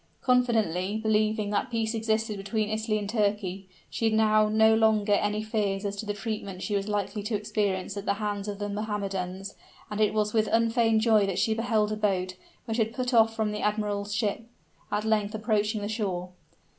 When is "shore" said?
15.87-16.29